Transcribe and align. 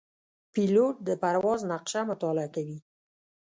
پیلوټ 0.53 0.95
د 1.07 1.09
پرواز 1.21 1.59
نقشه 1.71 2.01
مطالعه 2.11 2.49
کوي. 2.55 2.77